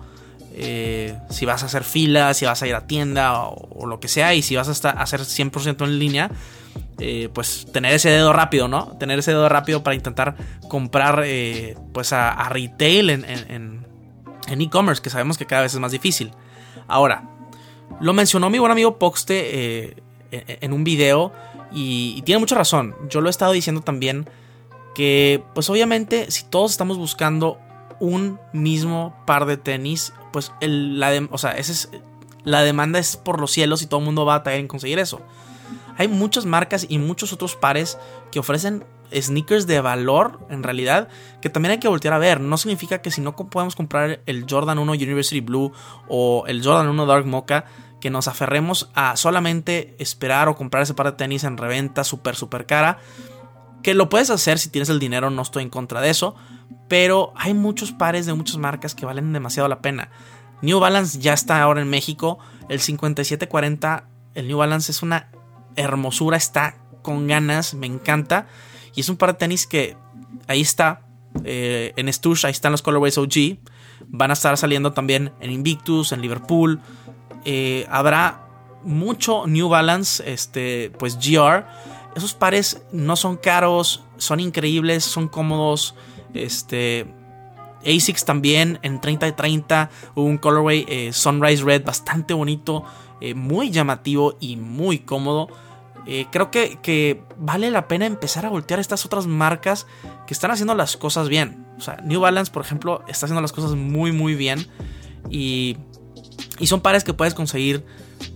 Eh, 0.53 1.17
si 1.29 1.45
vas 1.45 1.63
a 1.63 1.67
hacer 1.67 1.83
filas, 1.83 2.37
si 2.37 2.45
vas 2.45 2.61
a 2.61 2.67
ir 2.67 2.75
a 2.75 2.87
tienda 2.87 3.43
o, 3.43 3.85
lo 3.85 3.99
que 3.99 4.07
sea, 4.07 4.33
y 4.33 4.41
si 4.41 4.55
vas 4.55 4.85
a, 4.85 4.89
hacer 4.89 5.21
100% 5.21 5.83
en 5.85 5.99
línea, 5.99 6.31
eh, 6.99 7.29
pues 7.33 7.67
tener 7.71 7.93
ese 7.93 8.09
dedo 8.09 8.33
rápido, 8.33 8.67
¿no? 8.67 8.97
Tener 8.97 9.19
ese 9.19 9.31
dedo 9.31 9.49
rápido 9.49 9.83
para 9.83 9.95
intentar 9.95 10.35
comprar 10.67 11.25
pues 11.93 12.13
a, 12.13 12.49
retail 12.49 13.09
en 13.09 14.61
e-commerce, 14.61 15.01
que 15.01 15.09
sabemos 15.09 15.37
que 15.37 15.45
cada 15.45 15.63
vez 15.63 15.73
es 15.73 15.79
más 15.79 15.91
difícil. 15.91 16.31
Ahora, 16.91 17.23
lo 18.01 18.13
mencionó 18.13 18.49
mi 18.49 18.59
buen 18.59 18.71
amigo 18.71 18.97
Poxte 18.97 19.85
eh, 19.85 19.95
en 20.31 20.73
un 20.73 20.83
video 20.83 21.31
y, 21.71 22.21
tiene 22.23 22.39
mucha 22.39 22.55
razón. 22.55 22.95
Yo 23.09 23.21
lo 23.21 23.27
he 23.27 23.31
estado 23.31 23.53
diciendo 23.53 23.81
también 23.81 24.29
que, 24.93 25.43
pues 25.53 25.69
obviamente, 25.69 26.29
si 26.31 26.43
todos 26.43 26.71
estamos 26.71 26.97
buscando 26.97 27.57
un 27.99 28.39
mismo 28.51 29.15
par 29.25 29.45
de 29.45 29.55
tenis, 29.57 30.13
pues 30.33 30.51
la, 30.59 31.11
o 31.31 31.37
sea, 31.37 31.51
es, 31.51 31.89
la 32.43 32.61
demanda 32.61 32.99
es 32.99 33.15
por 33.15 33.39
los 33.39 33.51
cielos 33.51 33.81
y 33.81 33.87
todo 33.87 33.99
el 33.99 34.05
mundo 34.05 34.25
va 34.25 34.35
a 34.35 34.43
tratar 34.43 34.59
en 34.59 34.67
conseguir 34.67 34.99
eso. 34.99 35.21
Hay 35.97 36.07
muchas 36.09 36.45
marcas 36.45 36.85
y 36.89 36.97
muchos 36.97 37.31
otros 37.31 37.55
pares 37.55 37.97
que 38.31 38.39
ofrecen 38.39 38.83
sneakers 39.13 39.67
de 39.67 39.81
valor, 39.81 40.39
en 40.49 40.63
realidad, 40.63 41.09
que 41.41 41.49
también 41.49 41.71
hay 41.71 41.79
que 41.79 41.87
voltear 41.87 42.13
a 42.13 42.19
ver. 42.19 42.39
No 42.39 42.57
significa 42.57 43.01
que 43.01 43.11
si 43.11 43.21
no 43.21 43.35
podemos 43.35 43.75
comprar 43.75 44.21
el 44.25 44.45
Jordan 44.49 44.79
1 44.79 44.91
University 44.93 45.41
Blue 45.41 45.71
o 46.07 46.45
el 46.47 46.63
Jordan 46.63 46.87
1 46.87 47.05
Dark 47.05 47.25
Mocha, 47.25 47.65
que 47.99 48.09
nos 48.09 48.27
aferremos 48.27 48.89
a 48.93 49.15
solamente 49.15 49.95
esperar 49.99 50.49
o 50.49 50.55
comprar 50.55 50.83
ese 50.83 50.93
par 50.93 51.05
de 51.05 51.11
tenis 51.13 51.43
en 51.43 51.57
reventa 51.57 52.03
súper, 52.03 52.35
súper 52.35 52.65
cara. 52.65 52.99
Que 53.83 53.93
lo 53.93 54.09
puedes 54.09 54.29
hacer 54.29 54.59
si 54.59 54.69
tienes 54.69 54.89
el 54.89 54.99
dinero, 54.99 55.29
no 55.29 55.41
estoy 55.41 55.63
en 55.63 55.69
contra 55.69 56.01
de 56.01 56.09
eso. 56.09 56.35
Pero 56.87 57.31
hay 57.35 57.53
muchos 57.53 57.91
pares 57.91 58.25
de 58.25 58.33
muchas 58.33 58.57
marcas 58.57 58.95
que 58.95 59.05
valen 59.05 59.33
demasiado 59.33 59.69
la 59.69 59.81
pena. 59.81 60.09
New 60.61 60.79
Balance 60.79 61.19
ya 61.19 61.33
está 61.33 61.61
ahora 61.61 61.81
en 61.81 61.89
México. 61.89 62.39
El 62.69 62.79
5740, 62.79 64.05
el 64.35 64.47
New 64.47 64.57
Balance 64.57 64.91
es 64.91 65.01
una 65.01 65.29
hermosura, 65.75 66.37
está 66.37 66.75
con 67.01 67.27
ganas, 67.27 67.73
me 67.73 67.87
encanta. 67.87 68.47
Y 68.95 69.01
es 69.01 69.09
un 69.09 69.17
par 69.17 69.33
de 69.33 69.39
tenis 69.39 69.67
que 69.67 69.95
ahí 70.47 70.61
está. 70.61 71.01
Eh, 71.43 71.93
en 71.95 72.11
Stush, 72.11 72.45
ahí 72.45 72.51
están 72.51 72.71
los 72.71 72.81
colorways 72.81 73.17
OG. 73.17 73.57
Van 74.07 74.31
a 74.31 74.33
estar 74.33 74.57
saliendo 74.57 74.91
también 74.93 75.31
en 75.39 75.51
Invictus, 75.51 76.11
en 76.11 76.21
Liverpool. 76.21 76.81
Eh, 77.45 77.85
habrá 77.89 78.47
mucho 78.83 79.47
New 79.47 79.69
Balance, 79.69 80.29
este, 80.31 80.91
pues 80.99 81.17
GR. 81.17 81.65
Esos 82.15 82.33
pares 82.33 82.81
no 82.91 83.15
son 83.15 83.37
caros, 83.37 84.03
son 84.17 84.39
increíbles, 84.39 85.03
son 85.03 85.27
cómodos. 85.29 85.95
Este, 86.33 87.07
ASICS 87.85 88.25
también 88.25 88.79
en 88.81 88.99
30 88.99 89.27
de 89.27 89.31
30. 89.31 89.89
Un 90.15 90.37
colorway 90.37 90.85
eh, 90.89 91.13
Sunrise 91.13 91.63
Red 91.63 91.85
bastante 91.85 92.33
bonito, 92.33 92.83
muy 93.35 93.69
llamativo 93.69 94.35
y 94.39 94.57
muy 94.57 94.99
cómodo. 94.99 95.47
Eh, 96.07 96.25
creo 96.31 96.49
que, 96.51 97.23
vale 97.37 97.69
la 97.71 97.87
pena 97.87 98.05
empezar 98.05 98.45
a 98.45 98.49
voltear 98.49 98.79
estas 98.79 99.05
otras 99.05 99.27
marcas 99.27 99.87
que 100.27 100.33
están 100.33 100.51
haciendo 100.51 100.75
las 100.75 100.97
cosas 100.97 101.29
bien. 101.29 101.65
O 101.77 101.81
sea, 101.81 101.97
New 102.03 102.19
Balance, 102.21 102.51
por 102.51 102.63
ejemplo, 102.63 103.03
está 103.07 103.25
haciendo 103.25 103.41
las 103.41 103.51
cosas 103.51 103.75
muy, 103.75 104.11
muy 104.11 104.35
bien. 104.35 104.67
Y, 105.29 105.77
y 106.59 106.67
son 106.67 106.81
pares 106.81 107.03
que 107.03 107.13
puedes 107.13 107.33
conseguir, 107.33 107.85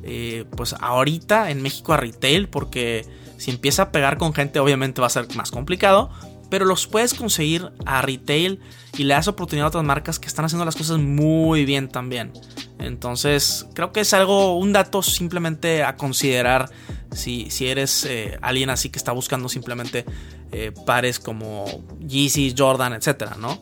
eh, 0.03 0.45
pues 0.55 0.75
ahorita 0.79 1.49
en 1.51 1.61
México 1.61 1.93
a 1.93 1.97
retail, 1.97 2.49
porque 2.49 3.05
si 3.37 3.51
empieza 3.51 3.83
a 3.83 3.91
pegar 3.91 4.17
con 4.17 4.33
gente, 4.33 4.59
obviamente 4.59 5.01
va 5.01 5.07
a 5.07 5.11
ser 5.11 5.27
más 5.35 5.51
complicado. 5.51 6.11
Pero 6.49 6.65
los 6.65 6.85
puedes 6.85 7.15
conseguir 7.15 7.71
a 7.87 8.03
retail 8.03 8.59
y 8.97 9.03
le 9.03 9.15
das 9.15 9.27
oportunidad 9.27 9.65
a 9.65 9.69
otras 9.69 9.83
marcas 9.83 10.19
que 10.19 10.27
están 10.27 10.45
haciendo 10.45 10.63
las 10.63 10.75
cosas 10.75 10.99
muy 10.99 11.65
bien 11.65 11.89
también. 11.89 12.31
Entonces, 12.79 13.67
creo 13.73 13.91
que 13.91 14.01
es 14.01 14.13
algo, 14.13 14.57
un 14.57 14.73
dato 14.73 15.01
simplemente 15.01 15.83
a 15.83 15.95
considerar 15.95 16.69
si, 17.11 17.49
si 17.49 17.67
eres 17.67 18.05
eh, 18.05 18.37
alguien 18.41 18.69
así 18.69 18.89
que 18.89 18.97
está 18.97 19.11
buscando 19.11 19.47
simplemente 19.49 20.05
eh, 20.51 20.71
pares 20.85 21.19
como 21.19 21.65
Yeezy, 22.05 22.53
Jordan, 22.57 22.93
etcétera, 22.93 23.35
¿no? 23.39 23.59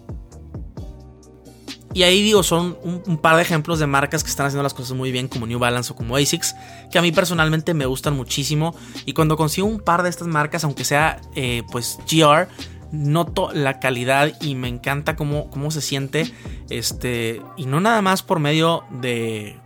Y 1.94 2.02
ahí 2.04 2.24
digo, 2.24 2.42
son 2.42 2.76
un, 2.84 3.18
par 3.18 3.36
de 3.36 3.44
ejemplos 3.44 3.78
de 3.78 3.86
marcas 3.86 4.24
que 4.24 4.30
están 4.30 4.48
haciendo 4.48 4.64
las 4.64 4.74
cosas 4.74 4.98
muy 4.98 5.12
bien, 5.12 5.28
como 5.28 5.46
New 5.46 5.60
Balance 5.60 5.94
o 5.94 5.96
como 5.96 6.16
ASICS, 6.16 6.56
que 6.92 6.98
a 6.98 7.04
mí 7.04 7.12
personalmente 7.12 7.76
me 7.76 7.86
gustan 7.86 8.16
muchísimo. 8.16 8.76
Y 9.06 9.14
cuando 9.14 9.38
consigo 9.38 9.68
un 9.68 9.80
par 9.80 10.02
de 10.02 10.10
estas 10.10 10.28
marcas, 10.28 10.64
aunque 10.64 10.86
sea 10.86 11.22
eh, 11.36 11.62
pues 11.72 12.00
GR, 12.12 12.48
noto 12.94 13.52
la 13.52 13.80
calidad 13.80 14.32
y 14.40 14.54
me 14.54 14.68
encanta 14.68 15.16
cómo, 15.16 15.50
cómo 15.50 15.72
se 15.72 15.82
siente. 15.82 16.32
Este, 16.70 17.42
y 17.58 17.66
no 17.66 17.82
nada 17.82 18.02
más 18.02 18.22
por 18.22 18.40
medio 18.40 18.86
de, 19.02 19.60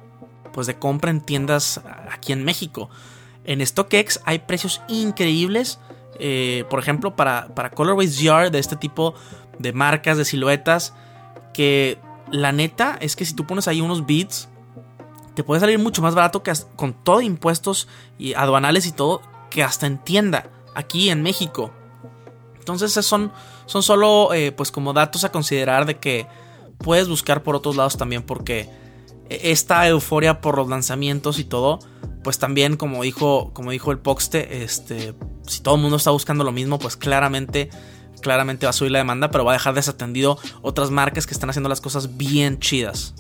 pues 0.54 0.66
de 0.66 0.80
compra 0.80 1.12
en 1.12 1.22
tiendas 1.22 1.82
aquí 2.10 2.32
en 2.32 2.44
México. 2.44 2.90
En 3.44 3.66
StockX 3.66 4.22
hay 4.26 4.40
precios 4.40 4.82
increíbles. 4.88 5.80
Eh, 6.20 6.64
por 6.70 6.80
ejemplo, 6.80 7.16
para, 7.16 7.50
para 7.54 7.70
Colorways 7.70 8.20
GR 8.24 8.50
de 8.50 8.60
este 8.60 8.78
tipo 8.78 9.14
de 9.60 9.74
marcas, 9.74 10.18
de 10.18 10.26
siluetas. 10.26 10.94
Que 11.54 12.00
la 12.32 12.54
neta 12.54 12.98
es 13.02 13.16
que 13.18 13.26
si 13.26 13.36
tú 13.36 13.46
pones 13.46 13.68
ahí 13.68 13.82
unos 13.82 14.06
beats, 14.06 14.48
te 15.36 15.44
puede 15.44 15.60
salir 15.60 15.80
mucho 15.80 16.02
más 16.02 16.16
barato 16.16 16.44
que 16.44 16.54
con 16.78 16.94
todo 16.94 17.22
impuestos 17.22 17.90
y 18.18 18.34
aduanales 18.36 18.88
y 18.88 18.94
todo, 18.94 19.22
que 19.50 19.64
hasta 19.64 19.86
en 19.86 19.98
tienda, 19.98 20.50
aquí 20.76 21.10
en 21.10 21.22
México. 21.24 21.74
Entonces 22.74 23.06
son, 23.06 23.32
son 23.66 23.82
solo 23.82 24.34
eh, 24.34 24.52
pues 24.52 24.72
como 24.72 24.94
datos 24.94 25.24
a 25.24 25.32
considerar 25.32 25.86
de 25.86 25.98
que 25.98 26.28
puedes 26.78 27.08
buscar 27.08 27.42
por 27.42 27.56
otros 27.56 27.78
lados 27.78 27.98
también 27.98 28.24
porque 28.24 28.70
esta 29.30 29.88
euforia 29.88 30.42
por 30.42 30.58
los 30.58 30.68
lanzamientos 30.68 31.40
y 31.40 31.44
todo 31.46 31.80
pues 32.28 32.40
también 32.40 32.76
como 32.76 33.04
dijo, 33.04 33.52
como 33.54 33.72
dijo 33.72 33.90
el 33.92 34.00
Poxte, 34.00 34.62
este, 34.62 35.14
si 35.48 35.62
todo 35.62 35.76
el 35.76 35.82
mundo 35.82 35.96
está 35.96 36.12
buscando 36.12 36.44
lo 36.44 36.52
mismo, 36.52 36.78
pues 36.78 36.98
claramente, 36.98 37.70
claramente 38.22 38.66
va 38.66 38.72
a 38.72 38.74
subir 38.74 38.92
la 38.92 39.00
demanda, 39.00 39.32
pero 39.32 39.46
va 39.46 39.54
a 39.54 39.56
dejar 39.56 39.74
desatendido 39.74 40.38
otras 40.62 40.92
marcas 40.92 41.26
que 41.26 41.34
están 41.34 41.50
haciendo 41.50 41.70
las 41.70 41.80
cosas 41.80 42.18
bien 42.18 42.60
chidas. 42.60 43.16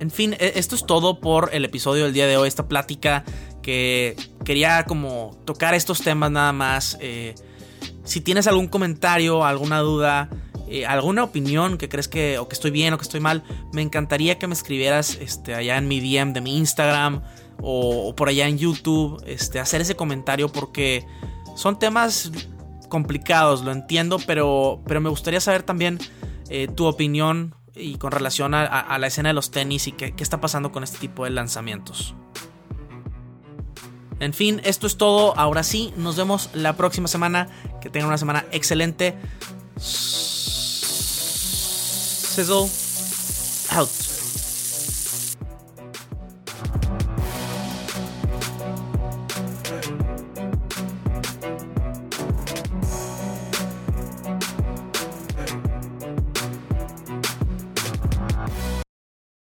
En 0.00 0.10
fin, 0.10 0.34
e, 0.34 0.52
esto 0.56 0.74
es 0.74 0.84
todo 0.84 1.18
por 1.18 1.48
el 1.54 1.64
episodio 1.64 2.04
del 2.04 2.12
día 2.12 2.26
de 2.26 2.36
hoy, 2.36 2.46
esta 2.46 2.68
plática 2.68 3.24
que 3.62 4.14
quería 4.44 4.84
como 4.84 5.36
tocar 5.44 5.74
estos 5.74 6.00
temas 6.00 6.30
nada 6.30 6.52
más. 6.52 6.96
Eh, 7.00 7.34
si 8.04 8.20
tienes 8.20 8.46
algún 8.46 8.68
comentario, 8.68 9.44
alguna 9.44 9.80
duda, 9.80 10.28
eh, 10.68 10.86
alguna 10.86 11.24
opinión 11.24 11.78
que 11.78 11.88
crees 11.88 12.08
que 12.08 12.38
o 12.38 12.48
que 12.48 12.54
estoy 12.54 12.70
bien 12.70 12.94
o 12.94 12.98
que 12.98 13.02
estoy 13.02 13.20
mal, 13.20 13.42
me 13.72 13.82
encantaría 13.82 14.38
que 14.38 14.46
me 14.46 14.54
escribieras 14.54 15.16
este, 15.20 15.54
allá 15.54 15.76
en 15.76 15.88
mi 15.88 16.00
DM 16.00 16.32
de 16.32 16.40
mi 16.40 16.56
Instagram 16.56 17.22
o, 17.60 18.14
por 18.16 18.28
allá 18.28 18.48
en 18.48 18.58
YouTube, 18.58 19.22
este, 19.26 19.60
hacer 19.60 19.80
ese 19.80 19.94
comentario 19.94 20.50
porque 20.50 21.06
son 21.54 21.78
temas 21.78 22.32
complicados, 22.88 23.62
lo 23.62 23.70
entiendo, 23.70 24.18
pero, 24.26 24.80
pero 24.86 25.00
me 25.00 25.08
gustaría 25.08 25.40
saber 25.40 25.62
también 25.62 25.98
eh, 26.48 26.68
tu 26.68 26.86
opinión 26.86 27.54
y 27.74 27.96
con 27.96 28.10
relación 28.10 28.54
a, 28.54 28.98
la 28.98 29.06
escena 29.06 29.30
de 29.30 29.34
los 29.34 29.50
tenis 29.50 29.86
y 29.86 29.92
qué, 29.92 30.12
qué 30.14 30.22
está 30.22 30.40
pasando 30.40 30.72
con 30.72 30.82
este 30.84 30.98
tipo 30.98 31.24
de 31.24 31.30
lanzamientos. 31.30 32.14
En 34.22 34.32
fin, 34.32 34.60
esto 34.62 34.86
es 34.86 34.96
todo. 34.96 35.36
Ahora 35.36 35.64
sí, 35.64 35.92
nos 35.96 36.14
vemos 36.14 36.48
la 36.54 36.76
próxima 36.76 37.08
semana. 37.08 37.48
Que 37.80 37.90
tengan 37.90 38.06
una 38.06 38.18
semana 38.18 38.44
excelente. 38.52 39.16
Sizzle 42.30 42.68
out. 43.70 44.11